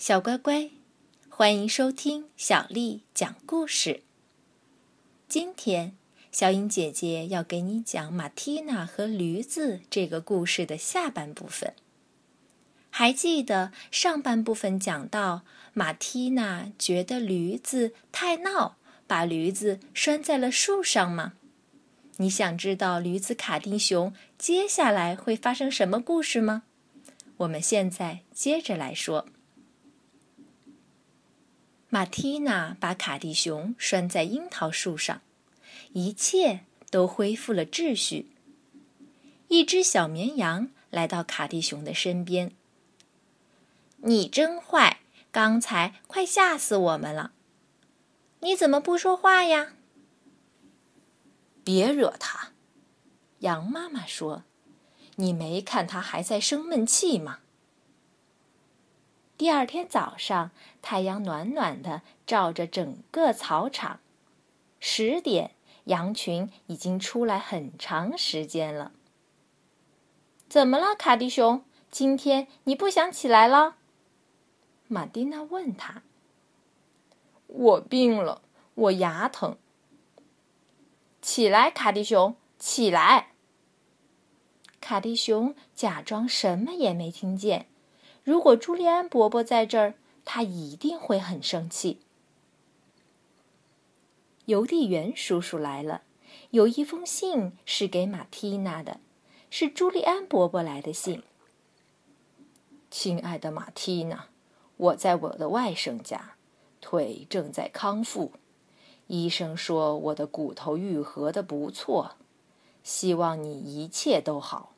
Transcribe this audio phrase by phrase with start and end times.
[0.00, 0.70] 小乖乖，
[1.28, 4.02] 欢迎收听小丽讲故事。
[5.28, 5.94] 今天，
[6.32, 11.74] 小颖姐姐要给你讲马蒂娜和驴子这个故事的下半部分。
[12.88, 15.42] 还记得上半部分讲到，
[15.74, 21.34] 马蒂娜觉得驴子太闹，把驴子拴在了树上吗？
[22.16, 26.62] 你想知道驴子卡丁熊接下来会发生什么故事吗？
[27.36, 29.26] 我们现在接着来说。
[31.92, 35.22] 马蒂娜把卡蒂熊拴在樱桃树上，
[35.92, 38.30] 一切都恢复了秩序。
[39.48, 42.52] 一只小绵羊来到卡蒂熊的身边。
[44.02, 45.00] “你真坏，
[45.32, 47.32] 刚才快吓死我们了！
[48.38, 49.72] 你怎么不说话呀？”
[51.64, 52.52] 别惹他，
[53.40, 54.44] 羊妈妈说
[55.16, 57.40] ：“你没看他还在生闷气吗？”
[59.40, 60.50] 第二天早上，
[60.82, 64.00] 太阳暖暖的照着整个草场。
[64.80, 65.52] 十点，
[65.84, 68.92] 羊群已经出来很长时间了。
[70.46, 71.64] 怎么了，卡迪熊？
[71.90, 73.76] 今天你不想起来了？
[74.88, 76.02] 马蒂娜问他。
[77.46, 78.42] 我病了，
[78.74, 79.56] 我牙疼。
[81.22, 83.30] 起来，卡迪熊，起来！
[84.82, 87.68] 卡迪熊假装什么也没听见。
[88.22, 92.00] 如果朱利安伯伯在这儿，他一定会很生气。
[94.46, 96.02] 邮递员叔叔来了，
[96.50, 99.00] 有一封信是给马蒂娜的，
[99.48, 101.22] 是朱利安伯伯来的信。
[102.90, 104.26] 亲爱的马蒂娜，
[104.76, 106.34] 我在我的外甥家，
[106.80, 108.32] 腿正在康复。
[109.06, 112.16] 医生说我的骨头愈合的不错，
[112.82, 114.72] 希望你一切都好。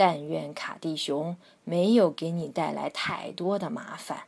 [0.00, 4.22] 但愿卡蒂熊没有给你带来太多的麻烦。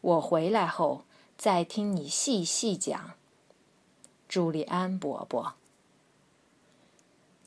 [0.00, 1.04] 我回来后
[1.36, 3.10] 再听你细细讲。
[4.26, 5.52] 朱利安伯伯，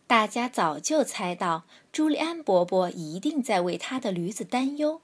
[0.05, 5.01] 大家早就猜到朱利安伯伯一定在为他的驴子担忧。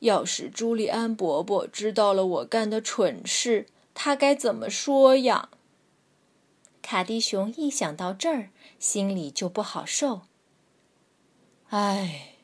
[0.00, 5.50] 要是朱利安伯伯知道了我干的蠢事，他该怎么说呀？
[6.88, 10.20] 卡迪熊一想到这儿，心里就不好受。
[11.70, 12.36] 唉，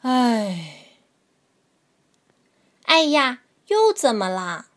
[0.00, 0.88] 唉，
[2.82, 4.70] 哎呀，又怎么啦？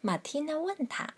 [0.00, 1.14] 马蒂娜问他。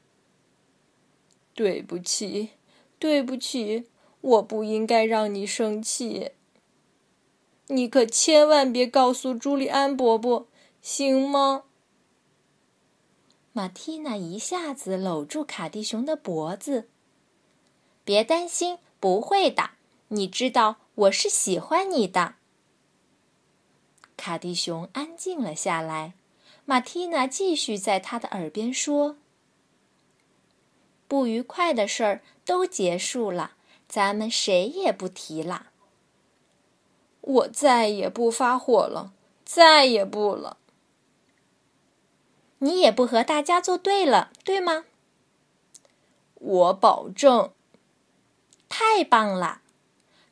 [1.52, 2.52] 对不起，
[2.98, 3.90] 对不起，
[4.22, 6.30] 我不应该让你生气。
[7.66, 10.48] 你可千万别告诉朱利安伯伯，
[10.80, 11.64] 行吗？
[13.60, 16.88] 马蒂娜一下子搂住卡蒂熊的脖子。
[18.06, 19.72] “别担心，不会的。
[20.08, 22.36] 你知道我是喜欢你的。”
[24.16, 26.14] 卡蒂熊安静了下来。
[26.64, 29.18] 马蒂娜继续在他的耳边说
[31.06, 33.56] ：“不愉快的事儿都结束了，
[33.86, 35.66] 咱们谁也不提了。
[37.20, 39.12] 我再也不发火了，
[39.44, 40.56] 再也不了。”
[42.60, 44.84] 你也不和大家作对了，对吗？
[46.34, 47.52] 我保证。
[48.68, 49.62] 太棒了，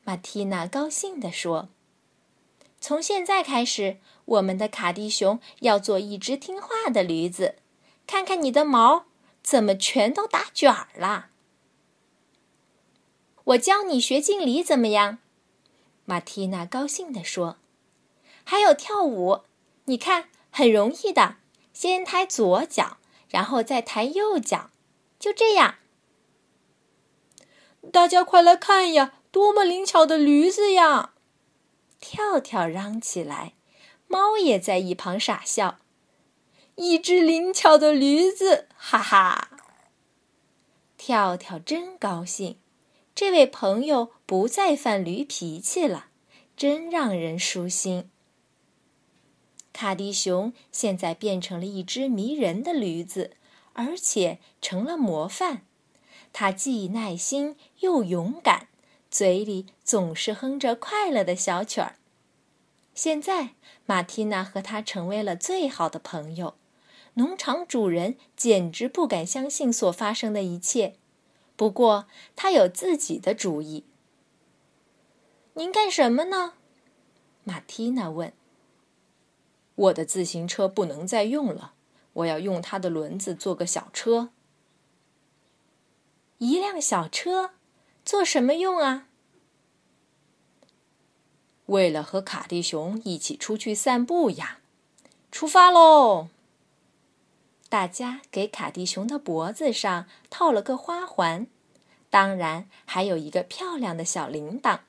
[0.04, 1.68] 马蒂娜高兴地说
[2.80, 7.56] ：“从现在开始，我们的卡蒂熊要做一只听话的驴子。
[8.06, 9.06] 看看你的毛，
[9.42, 11.30] 怎么全都打卷儿了？
[13.44, 15.18] 我教你学敬礼，怎么样？”
[16.04, 17.56] 马蒂娜高兴地说
[18.44, 19.40] ：“还有跳舞，
[19.86, 21.36] 你看，很容易的。”
[21.72, 22.98] 先抬左脚，
[23.28, 24.70] 然后再抬右脚，
[25.18, 25.76] 就这样。
[27.92, 31.14] 大家快来看呀，多么灵巧的驴子呀！
[32.00, 33.54] 跳跳嚷起来，
[34.06, 35.78] 猫也在一旁傻笑。
[36.76, 39.50] 一只灵巧的驴子，哈哈！
[40.96, 42.58] 跳跳真高兴，
[43.14, 46.06] 这位朋友不再犯驴脾气了，
[46.56, 48.10] 真让人舒心。
[49.72, 53.32] 卡迪熊现在变成了一只迷人的驴子，
[53.74, 55.62] 而且成了模范。
[56.32, 58.68] 它既耐心又勇敢，
[59.10, 61.96] 嘴里总是哼着快乐的小曲儿。
[62.94, 63.50] 现在，
[63.86, 66.54] 马蒂娜和他成为了最好的朋友。
[67.14, 70.96] 农场主人简直不敢相信所发生的一切，
[71.56, 72.06] 不过
[72.36, 73.84] 他有自己的主意。
[75.54, 76.54] 您干什么呢？
[77.44, 78.32] 马蒂娜问。
[79.78, 81.72] 我的自行车不能再用了，
[82.14, 84.30] 我要用它的轮子做个小车。
[86.38, 87.50] 一辆小车，
[88.04, 89.06] 做什么用啊？
[91.66, 94.58] 为了和卡蒂熊一起出去散步呀！
[95.30, 96.28] 出发喽！
[97.68, 101.46] 大家给卡蒂熊的脖子上套了个花环，
[102.10, 104.80] 当然还有一个漂亮的小铃铛。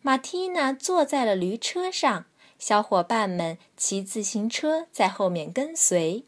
[0.00, 2.26] 马蒂娜坐在了驴车上，
[2.58, 6.24] 小伙伴们骑自行车在后面跟随。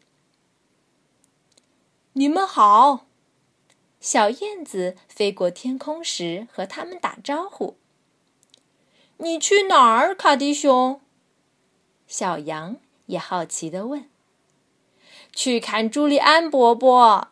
[2.13, 3.05] 你们好！
[3.99, 7.77] 小燕子飞过天空时和他们打招呼。
[9.17, 11.01] 你去哪儿，卡迪熊？
[12.07, 14.09] 小羊也好奇地问。
[15.33, 17.27] 去看朱利安伯伯。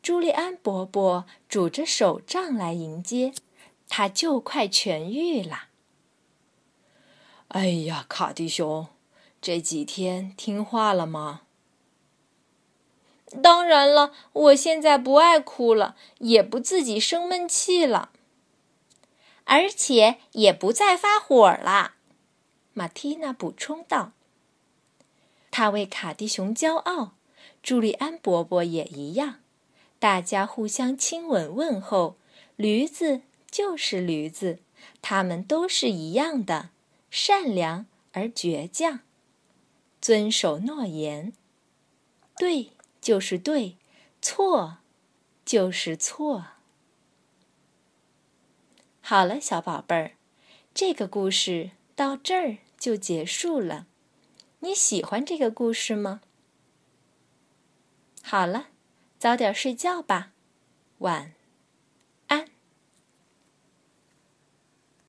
[0.00, 3.34] 朱利安伯伯拄着手杖来迎接，
[3.88, 5.69] 他就快痊愈了。
[7.50, 8.86] 哎呀，卡迪熊，
[9.40, 11.42] 这几天听话了吗？
[13.42, 18.10] 当然了，我现在不爱哭了，也不自己生闷气了，
[19.46, 21.94] 而且也不再发火了。
[22.72, 24.12] 马蒂娜补充道。
[25.50, 27.14] 他为卡蒂熊骄傲，
[27.64, 29.40] 朱利安伯伯也一样。
[29.98, 32.16] 大家互相亲吻问候。
[32.54, 34.60] 驴子就是驴子，
[35.02, 36.68] 他们都是一样的，
[37.10, 39.00] 善良而倔强，
[40.00, 41.32] 遵守诺言。
[42.36, 42.70] 对
[43.00, 43.76] 就是对，
[44.22, 44.78] 错
[45.44, 46.46] 就是错。
[49.00, 50.12] 好了，小宝贝儿，
[50.72, 53.86] 这个故事到这儿就结束了。
[54.60, 56.20] 你喜欢这个故事吗？
[58.22, 58.68] 好了，
[59.18, 60.32] 早点睡觉吧，
[60.98, 61.34] 晚。